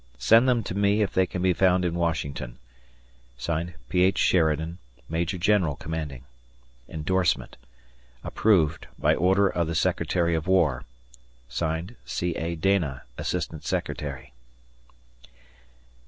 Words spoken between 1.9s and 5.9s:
Washington. P. H. Sheridan, Major General